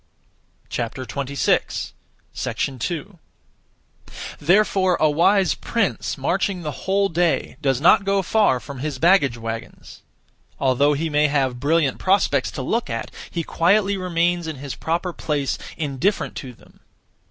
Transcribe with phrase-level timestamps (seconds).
[0.71, 0.89] 2.
[4.39, 9.37] Therefore a wise prince, marching the whole day, does not go far from his baggage
[9.37, 10.01] waggons.
[10.59, 15.13] Although he may have brilliant prospects to look at, he quietly remains (in his proper
[15.13, 16.79] place), indifferent to them.